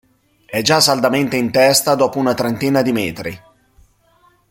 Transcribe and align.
È 0.47 0.61
già 0.63 0.79
saldamente 0.79 1.35
in 1.37 1.51
testa 1.51 1.93
dopo 1.93 2.17
una 2.17 2.33
trentina 2.33 2.81
di 2.81 2.91
metri. 2.91 3.39